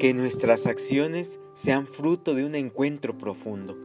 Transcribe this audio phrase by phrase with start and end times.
[0.00, 3.76] Que nuestras acciones sean fruto de un encuentro profundo.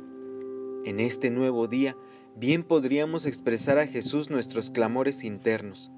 [0.85, 1.97] En este nuevo día,
[2.37, 5.91] bien podríamos expresar a Jesús nuestros clamores internos.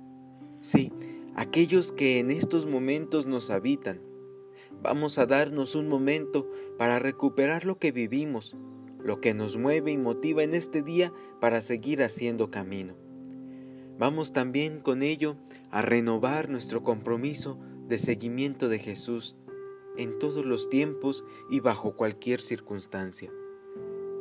[0.60, 0.92] Sí,
[1.36, 4.02] aquellos que en estos momentos nos habitan.
[4.82, 6.50] Vamos a darnos un momento
[6.80, 8.56] para recuperar lo que vivimos,
[8.98, 12.96] lo que nos mueve y motiva en este día para seguir haciendo camino.
[14.00, 15.38] Vamos también con ello
[15.70, 19.38] a renovar nuestro compromiso de seguimiento de Jesús
[19.98, 23.32] en todos los tiempos y bajo cualquier circunstancia.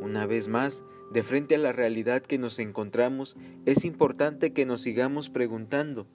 [0.00, 4.82] Una vez más, de frente a la realidad que nos encontramos, es importante que nos
[4.82, 6.06] sigamos preguntando,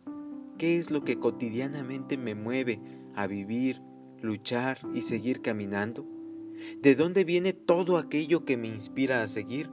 [0.58, 2.80] ¿qué es lo que cotidianamente me mueve
[3.16, 3.82] a vivir,
[4.22, 6.06] luchar y seguir caminando?
[6.82, 9.70] ¿De dónde viene todo aquello que me inspira a seguir?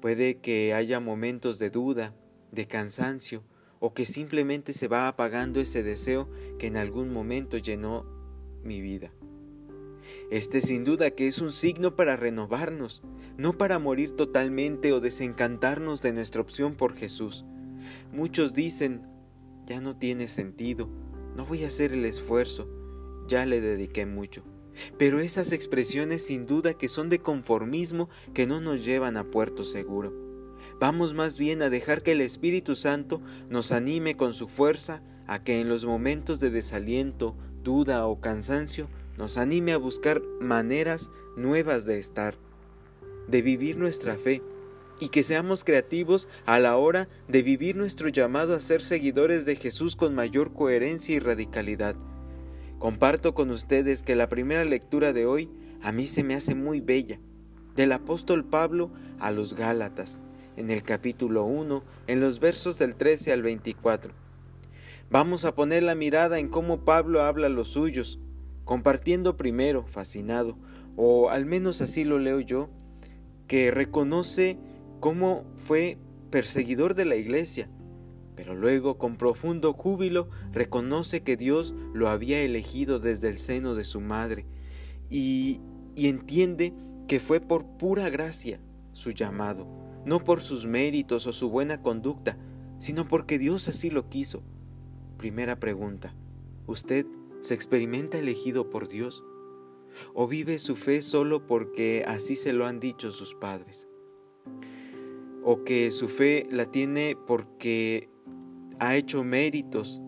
[0.00, 2.14] Puede que haya momentos de duda,
[2.50, 3.42] de cansancio,
[3.78, 8.06] o que simplemente se va apagando ese deseo que en algún momento llenó
[8.66, 9.12] mi vida.
[10.30, 13.02] Este sin duda que es un signo para renovarnos,
[13.36, 17.44] no para morir totalmente o desencantarnos de nuestra opción por Jesús.
[18.12, 19.02] Muchos dicen,
[19.66, 20.88] ya no tiene sentido,
[21.36, 22.68] no voy a hacer el esfuerzo,
[23.28, 24.42] ya le dediqué mucho.
[24.98, 29.64] Pero esas expresiones sin duda que son de conformismo que no nos llevan a puerto
[29.64, 30.12] seguro.
[30.78, 35.42] Vamos más bien a dejar que el Espíritu Santo nos anime con su fuerza a
[35.42, 37.36] que en los momentos de desaliento,
[37.66, 42.36] duda o cansancio nos anime a buscar maneras nuevas de estar,
[43.26, 44.40] de vivir nuestra fe,
[45.00, 49.56] y que seamos creativos a la hora de vivir nuestro llamado a ser seguidores de
[49.56, 51.96] Jesús con mayor coherencia y radicalidad.
[52.78, 55.50] Comparto con ustedes que la primera lectura de hoy
[55.82, 57.18] a mí se me hace muy bella,
[57.74, 60.20] del apóstol Pablo a los Gálatas,
[60.56, 64.25] en el capítulo 1, en los versos del 13 al 24.
[65.08, 68.18] Vamos a poner la mirada en cómo Pablo habla a los suyos,
[68.64, 70.58] compartiendo primero, fascinado,
[70.96, 72.70] o al menos así lo leo yo,
[73.46, 74.58] que reconoce
[74.98, 75.98] cómo fue
[76.30, 77.70] perseguidor de la iglesia,
[78.34, 83.84] pero luego con profundo júbilo reconoce que Dios lo había elegido desde el seno de
[83.84, 84.44] su madre
[85.08, 85.60] y,
[85.94, 86.74] y entiende
[87.06, 88.60] que fue por pura gracia
[88.92, 89.68] su llamado,
[90.04, 92.36] no por sus méritos o su buena conducta,
[92.80, 94.42] sino porque Dios así lo quiso.
[95.18, 96.14] Primera pregunta.
[96.66, 97.06] ¿Usted
[97.40, 99.24] se experimenta elegido por Dios?
[100.12, 103.88] ¿O vive su fe solo porque así se lo han dicho sus padres?
[105.42, 108.10] ¿O que su fe la tiene porque
[108.78, 110.02] ha hecho méritos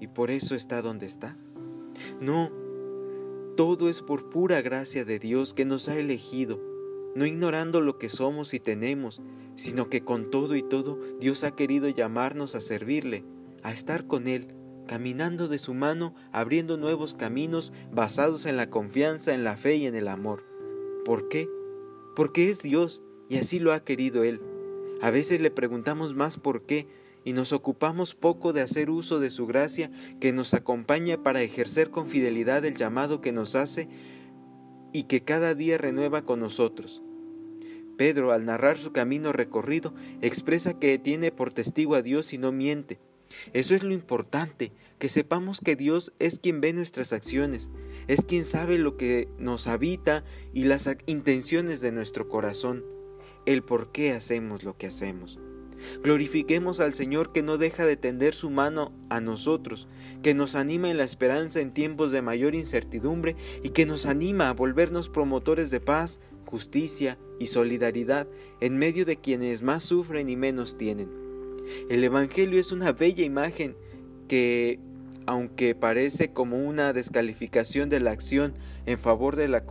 [0.00, 1.36] y por eso está donde está?
[2.20, 2.50] No,
[3.56, 6.58] todo es por pura gracia de Dios que nos ha elegido,
[7.14, 9.20] no ignorando lo que somos y tenemos,
[9.56, 13.24] sino que con todo y todo Dios ha querido llamarnos a servirle
[13.64, 14.54] a estar con Él,
[14.86, 19.86] caminando de su mano, abriendo nuevos caminos basados en la confianza, en la fe y
[19.86, 20.44] en el amor.
[21.04, 21.48] ¿Por qué?
[22.14, 24.40] Porque es Dios y así lo ha querido Él.
[25.00, 26.86] A veces le preguntamos más por qué
[27.24, 31.90] y nos ocupamos poco de hacer uso de su gracia que nos acompaña para ejercer
[31.90, 33.88] con fidelidad el llamado que nos hace
[34.92, 37.02] y que cada día renueva con nosotros.
[37.96, 42.52] Pedro, al narrar su camino recorrido, expresa que tiene por testigo a Dios y no
[42.52, 42.98] miente,
[43.52, 47.70] eso es lo importante, que sepamos que Dios es quien ve nuestras acciones,
[48.08, 52.84] es quien sabe lo que nos habita y las intenciones de nuestro corazón,
[53.46, 55.38] el por qué hacemos lo que hacemos.
[56.02, 59.88] Glorifiquemos al Señor que no deja de tender su mano a nosotros,
[60.22, 64.48] que nos anima en la esperanza en tiempos de mayor incertidumbre y que nos anima
[64.48, 68.28] a volvernos promotores de paz, justicia y solidaridad
[68.60, 71.23] en medio de quienes más sufren y menos tienen.
[71.88, 73.76] El Evangelio es una bella imagen
[74.28, 74.78] que,
[75.26, 78.54] aunque parece como una descalificación de la acción
[78.86, 79.64] en favor de la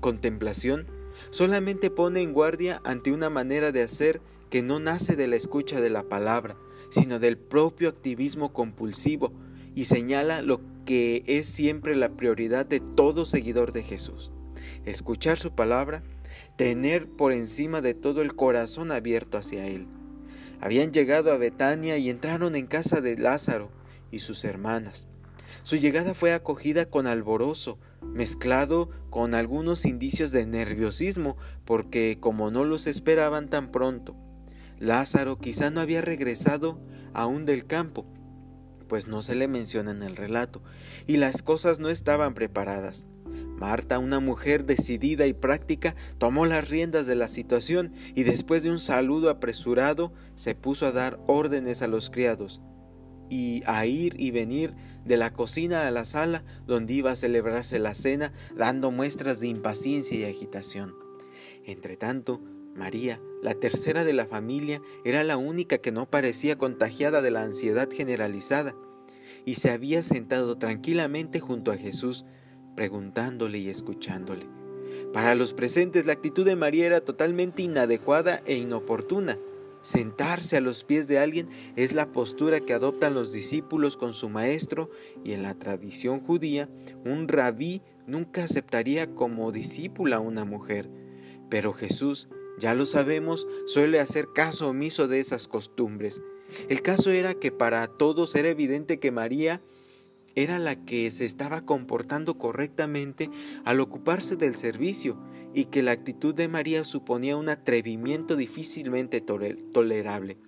[0.00, 0.86] contemplación,
[1.30, 5.80] solamente pone en guardia ante una manera de hacer que no nace de la escucha
[5.80, 6.56] de la palabra,
[6.90, 9.32] sino del propio activismo compulsivo,
[9.74, 14.30] y señala lo que es siempre la prioridad de todo seguidor de Jesús.
[14.84, 16.02] Escuchar su palabra,
[16.56, 19.86] tener por encima de todo el corazón abierto hacia Él.
[20.64, 23.70] Habían llegado a Betania y entraron en casa de Lázaro
[24.10, 25.06] y sus hermanas.
[25.62, 32.64] Su llegada fue acogida con alborozo, mezclado con algunos indicios de nerviosismo, porque como no
[32.64, 34.16] los esperaban tan pronto,
[34.78, 36.80] Lázaro quizá no había regresado
[37.12, 38.06] aún del campo,
[38.88, 40.62] pues no se le menciona en el relato,
[41.06, 43.06] y las cosas no estaban preparadas.
[43.56, 48.70] Marta, una mujer decidida y práctica, tomó las riendas de la situación y después de
[48.70, 52.60] un saludo apresurado se puso a dar órdenes a los criados.
[53.30, 54.74] y a ir y venir
[55.06, 59.48] de la cocina a la sala donde iba a celebrarse la cena, dando muestras de
[59.48, 60.94] impaciencia y agitación.
[61.64, 62.42] Entretanto,
[62.74, 67.42] María, la tercera de la familia, era la única que no parecía contagiada de la
[67.42, 68.74] ansiedad generalizada,
[69.44, 72.24] y se había sentado tranquilamente junto a Jesús,
[72.74, 74.46] preguntándole y escuchándole.
[75.12, 79.38] Para los presentes la actitud de María era totalmente inadecuada e inoportuna.
[79.82, 84.28] Sentarse a los pies de alguien es la postura que adoptan los discípulos con su
[84.28, 84.90] maestro
[85.22, 86.68] y en la tradición judía
[87.04, 90.88] un rabí nunca aceptaría como discípula a una mujer.
[91.50, 92.28] Pero Jesús,
[92.58, 96.22] ya lo sabemos, suele hacer caso omiso de esas costumbres.
[96.68, 99.60] El caso era que para todos era evidente que María
[100.34, 103.30] era la que se estaba comportando correctamente
[103.64, 105.18] al ocuparse del servicio
[105.54, 110.38] y que la actitud de María suponía un atrevimiento difícilmente tolerable.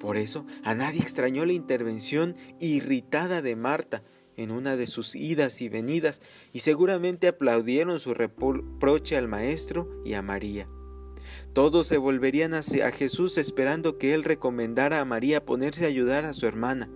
[0.00, 4.02] Por eso a nadie extrañó la intervención irritada de Marta
[4.36, 6.20] en una de sus idas y venidas
[6.52, 10.68] y seguramente aplaudieron su reproche al maestro y a María.
[11.52, 16.34] Todos se volverían hacia Jesús esperando que él recomendara a María ponerse a ayudar a
[16.34, 16.88] su hermana.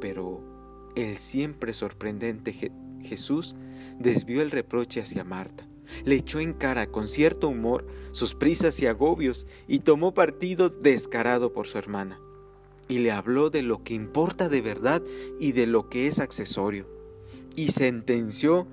[0.00, 0.55] Pero
[0.96, 2.72] el siempre sorprendente
[3.02, 3.54] Jesús
[4.00, 5.68] desvió el reproche hacia Marta,
[6.04, 11.52] le echó en cara con cierto humor sus prisas y agobios y tomó partido descarado
[11.52, 12.18] por su hermana.
[12.88, 15.02] Y le habló de lo que importa de verdad
[15.38, 16.86] y de lo que es accesorio.
[17.56, 18.66] Y sentenció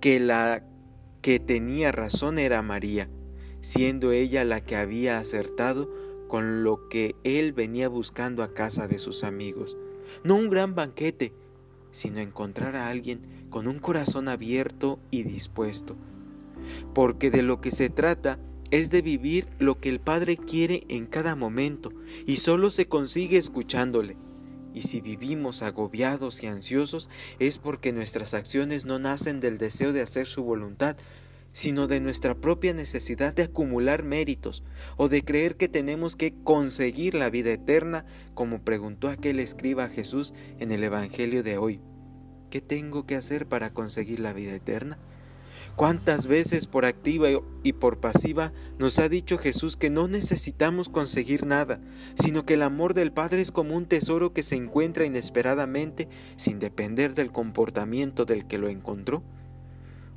[0.00, 0.66] que la
[1.20, 3.08] que tenía razón era María,
[3.60, 5.90] siendo ella la que había acertado
[6.28, 9.76] con lo que él venía buscando a casa de sus amigos
[10.22, 11.32] no un gran banquete,
[11.90, 15.96] sino encontrar a alguien con un corazón abierto y dispuesto.
[16.94, 18.38] Porque de lo que se trata
[18.70, 21.92] es de vivir lo que el Padre quiere en cada momento,
[22.26, 24.16] y solo se consigue escuchándole.
[24.74, 27.08] Y si vivimos agobiados y ansiosos
[27.38, 30.96] es porque nuestras acciones no nacen del deseo de hacer su voluntad,
[31.54, 34.64] sino de nuestra propia necesidad de acumular méritos
[34.96, 38.04] o de creer que tenemos que conseguir la vida eterna,
[38.34, 41.80] como preguntó aquel escriba Jesús en el Evangelio de hoy.
[42.50, 44.98] ¿Qué tengo que hacer para conseguir la vida eterna?
[45.76, 47.28] ¿Cuántas veces por activa
[47.62, 51.80] y por pasiva nos ha dicho Jesús que no necesitamos conseguir nada,
[52.16, 56.58] sino que el amor del Padre es como un tesoro que se encuentra inesperadamente sin
[56.58, 59.22] depender del comportamiento del que lo encontró?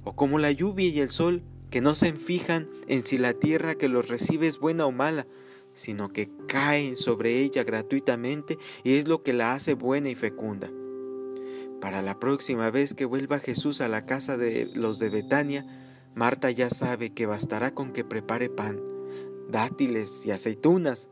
[0.08, 3.76] O como la lluvia y el sol, que no se fijan en si la tierra
[3.76, 5.28] que los recibe es buena o mala,
[5.74, 10.72] sino que caen sobre ella gratuitamente y es lo que la hace buena y fecunda.
[11.82, 15.66] Para la próxima vez que vuelva Jesús a la casa de los de Betania,
[16.16, 18.82] Marta ya sabe que bastará con que prepare pan,
[19.50, 21.10] dátiles y aceitunas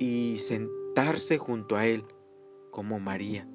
[0.00, 2.04] y sentarse junto a él,
[2.72, 3.48] como María,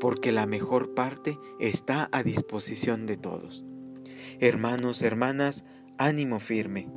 [0.00, 3.62] porque la mejor parte está a disposición de todos.
[4.40, 5.64] Hermanos, hermanas,
[5.98, 6.88] ánimo firme.